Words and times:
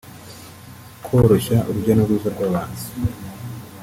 Koroshya 1.05 1.57
urujya 1.69 1.93
n’uruza 1.95 2.29
rw’abantu 2.35 2.81